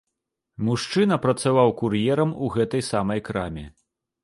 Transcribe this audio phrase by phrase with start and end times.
[0.69, 3.65] Мужчына працаваў кур'ерам у гэтай самай краме.